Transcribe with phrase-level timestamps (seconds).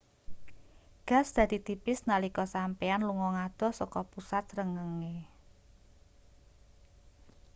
[1.09, 5.15] gas dadi tipis nalika sampeyan lunga ngadoh saka pusat srengenge